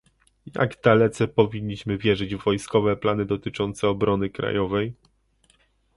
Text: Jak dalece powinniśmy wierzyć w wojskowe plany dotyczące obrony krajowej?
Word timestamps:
Jak 0.55 0.81
dalece 0.83 1.27
powinniśmy 1.27 1.97
wierzyć 1.97 2.35
w 2.35 2.43
wojskowe 2.43 2.97
plany 2.97 3.25
dotyczące 3.25 3.87
obrony 3.87 4.29
krajowej? 4.29 4.93